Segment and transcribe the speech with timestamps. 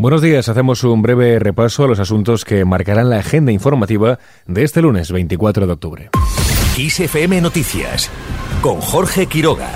[0.00, 4.62] Buenos días, hacemos un breve repaso a los asuntos que marcarán la agenda informativa de
[4.62, 6.10] este lunes 24 de octubre.
[6.74, 8.10] XFM Noticias
[8.62, 9.68] con Jorge Quiroga.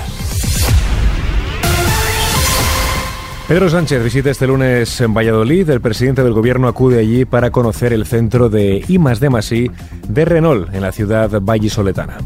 [3.47, 5.69] Pedro Sánchez visita este lunes en Valladolid.
[5.69, 9.71] El presidente del gobierno acude allí para conocer el centro de I de
[10.09, 12.17] de Renault en la ciudad vallisoletana.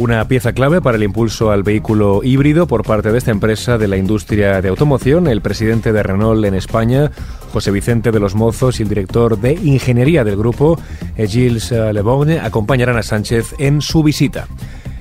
[0.00, 3.86] Una pieza clave para el impulso al vehículo híbrido por parte de esta empresa de
[3.86, 5.28] la industria de automoción.
[5.28, 7.12] El presidente de Renault en España,
[7.52, 10.76] José Vicente de los Mozos, y el director de ingeniería del grupo,
[11.16, 14.48] Gilles Lebogne, acompañarán a Sánchez en su visita.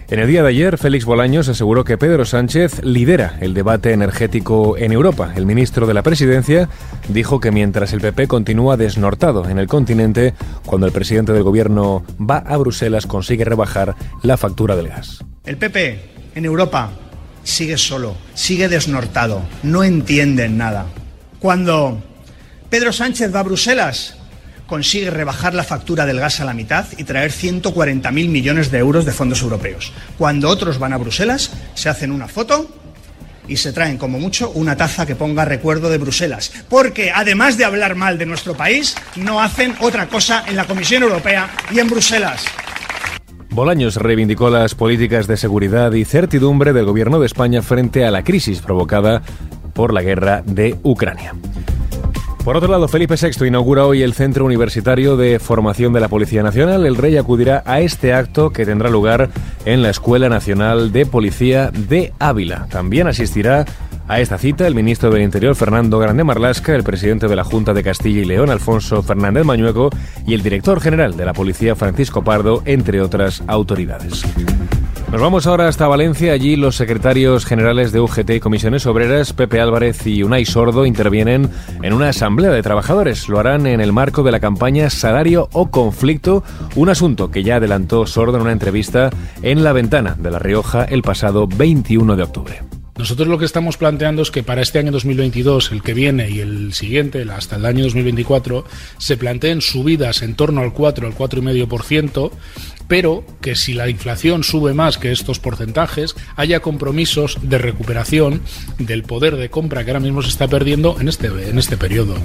[0.09, 4.77] En el día de ayer, Félix Bolaños aseguró que Pedro Sánchez lidera el debate energético
[4.77, 5.33] en Europa.
[5.35, 6.69] El ministro de la Presidencia
[7.07, 10.33] dijo que mientras el PP continúa desnortado en el continente,
[10.65, 15.23] cuando el presidente del gobierno va a Bruselas consigue rebajar la factura del gas.
[15.45, 15.99] El PP
[16.35, 16.91] en Europa
[17.43, 20.85] sigue solo, sigue desnortado, no entienden nada.
[21.39, 22.01] Cuando
[22.69, 24.17] Pedro Sánchez va a Bruselas,
[24.67, 29.05] consigue rebajar la factura del gas a la mitad y traer 140.000 millones de euros
[29.05, 29.93] de fondos europeos.
[30.17, 32.67] Cuando otros van a Bruselas, se hacen una foto
[33.47, 36.51] y se traen como mucho una taza que ponga recuerdo de Bruselas.
[36.69, 41.03] Porque además de hablar mal de nuestro país, no hacen otra cosa en la Comisión
[41.03, 42.45] Europea y en Bruselas.
[43.49, 48.23] Bolaños reivindicó las políticas de seguridad y certidumbre del gobierno de España frente a la
[48.23, 49.21] crisis provocada
[49.73, 51.35] por la guerra de Ucrania.
[52.43, 56.43] Por otro lado, Felipe VI inaugura hoy el Centro Universitario de Formación de la Policía
[56.43, 56.85] Nacional.
[56.85, 59.29] El rey acudirá a este acto que tendrá lugar
[59.63, 62.67] en la Escuela Nacional de Policía de Ávila.
[62.69, 63.65] También asistirá
[64.09, 67.73] a esta cita el ministro del Interior Fernando Grande Marlasca, el presidente de la Junta
[67.73, 69.89] de Castilla y León Alfonso Fernández Mañueco
[70.27, 74.21] y el director general de la Policía Francisco Pardo, entre otras autoridades.
[75.13, 76.33] Nos vamos ahora hasta Valencia.
[76.33, 81.51] Allí los secretarios generales de UGT y Comisiones Obreras, Pepe Álvarez y Unai Sordo, intervienen
[81.83, 83.29] en una asamblea de trabajadores.
[83.29, 86.43] Lo harán en el marco de la campaña Salario o Conflicto,
[86.75, 89.11] un asunto que ya adelantó Sordo en una entrevista
[89.43, 92.72] en La Ventana de La Rioja el pasado 21 de octubre.
[92.95, 96.41] Nosotros lo que estamos planteando es que para este año 2022, el que viene y
[96.41, 98.65] el siguiente, hasta el año 2024,
[98.99, 102.31] se planteen subidas en torno al 4, al 4,5%,
[102.87, 108.41] pero que si la inflación sube más que estos porcentajes, haya compromisos de recuperación
[108.77, 112.15] del poder de compra que ahora mismo se está perdiendo en este, en este periodo.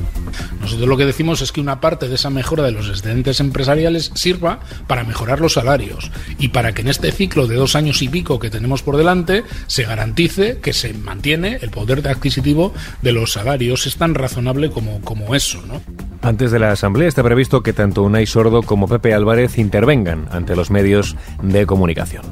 [0.60, 4.10] Nosotros lo que decimos es que una parte de esa mejora de los excedentes empresariales
[4.14, 8.08] sirva para mejorar los salarios y para que en este ciclo de dos años y
[8.08, 13.32] pico que tenemos por delante se garantice que se mantiene el poder adquisitivo de los
[13.32, 13.86] salarios.
[13.86, 15.80] Es tan razonable como, como eso, ¿no?
[16.22, 20.56] Antes de la asamblea está previsto que tanto Unai Sordo como Pepe Álvarez intervengan ante
[20.56, 22.22] los medios de comunicación.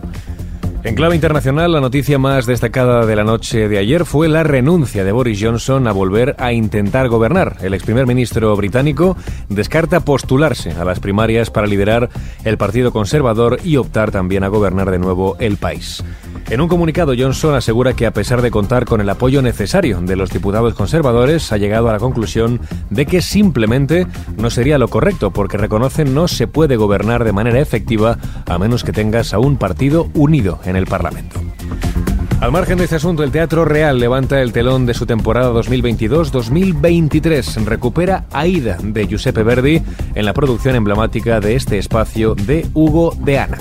[0.86, 5.02] En clave internacional, la noticia más destacada de la noche de ayer fue la renuncia
[5.02, 7.56] de Boris Johnson a volver a intentar gobernar.
[7.60, 9.16] El ex primer ministro británico
[9.48, 12.08] descarta postularse a las primarias para liderar
[12.44, 16.04] el Partido Conservador y optar también a gobernar de nuevo el país.
[16.48, 20.14] En un comunicado, Johnson asegura que a pesar de contar con el apoyo necesario de
[20.14, 25.32] los diputados conservadores, ha llegado a la conclusión de que simplemente no sería lo correcto,
[25.32, 29.56] porque reconocen no se puede gobernar de manera efectiva a menos que tengas a un
[29.56, 31.40] partido unido en el Parlamento.
[32.40, 37.64] Al margen de este asunto, el Teatro Real levanta el telón de su temporada 2022-2023.
[37.64, 39.82] Recupera Aida de Giuseppe Verdi
[40.14, 43.58] en la producción emblemática de este espacio de Hugo de Ana.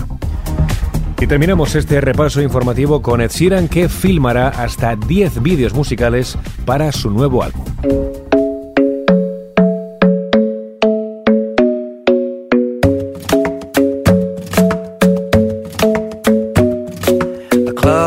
[1.20, 6.92] Y terminamos este repaso informativo con Ed Sheeran que filmará hasta 10 vídeos musicales para
[6.92, 7.64] su nuevo álbum.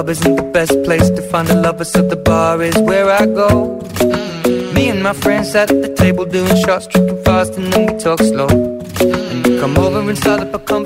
[0.09, 3.79] Isn't the best place to find the lovers, so the bar is where I go.
[4.73, 8.19] Me and my friends at the table doing shots, tripping fast, and then we talk
[8.21, 8.49] slow.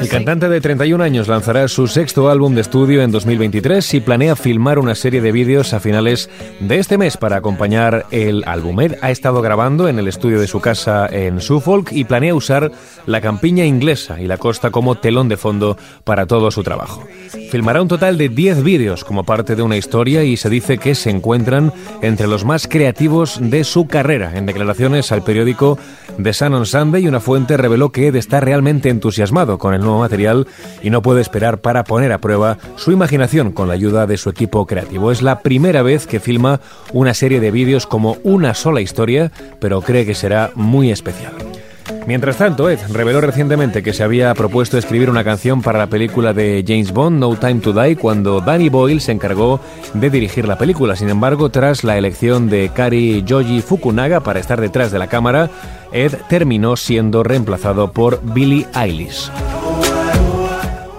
[0.00, 4.34] El cantante de 31 años lanzará su sexto álbum de estudio en 2023 y planea
[4.34, 8.80] filmar una serie de vídeos a finales de este mes para acompañar el álbum.
[8.80, 12.72] Ed ha estado grabando en el estudio de su casa en Suffolk y planea usar
[13.04, 17.04] la campiña inglesa y la costa como telón de fondo para todo su trabajo.
[17.50, 20.94] Filmará un total de 10 vídeos como parte de una historia y se dice que
[20.94, 24.34] se encuentran entre los más creativos de su carrera.
[24.34, 25.78] En declaraciones al periódico
[26.22, 30.00] The Sun on Sunday, una fuente reveló que Ed está realmente entusiasmado con el nuevo
[30.00, 30.46] material
[30.82, 34.30] y no puede esperar para poner a prueba su imaginación con la ayuda de su
[34.30, 35.12] equipo creativo.
[35.12, 36.60] Es la primera vez que filma
[36.92, 41.51] una serie de vídeos como una sola historia, pero cree que será muy especial.
[42.06, 46.32] Mientras tanto, Ed reveló recientemente que se había propuesto escribir una canción para la película
[46.32, 49.60] de James Bond, No Time to Die, cuando Danny Boyle se encargó
[49.94, 50.96] de dirigir la película.
[50.96, 55.50] Sin embargo, tras la elección de Kari Joji Fukunaga para estar detrás de la cámara,
[55.92, 59.30] Ed terminó siendo reemplazado por Billie Eilish.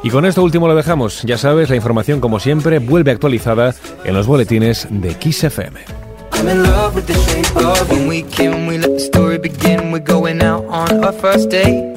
[0.03, 1.23] Y con esto último lo dejamos.
[1.23, 6.02] Ya sabes, la información como siempre vuelve actualizada en los boletines de Kiss FM.
[6.43, 9.93] I'm in love with the shape of when we can we let the story begin
[9.93, 11.95] we're going out on our first date.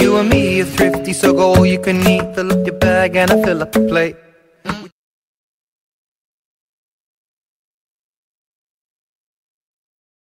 [0.00, 2.34] You and me are thrifty so go all you can eat.
[2.34, 4.16] Fill up your bag and I fill up the plate